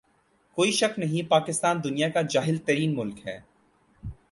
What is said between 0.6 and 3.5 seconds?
شک نہیں پاکستان دنیا کا جاھل ترین ملک ہے